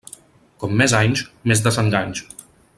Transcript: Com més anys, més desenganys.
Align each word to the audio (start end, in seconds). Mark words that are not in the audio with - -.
Com 0.63 0.73
més 0.79 0.95
anys, 1.01 1.23
més 1.53 1.63
desenganys. 1.69 2.27